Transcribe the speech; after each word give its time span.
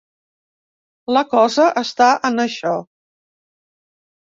La 1.19 1.23
cosa 1.35 1.69
està 1.85 2.11
en 2.33 2.47
això. 2.49 2.77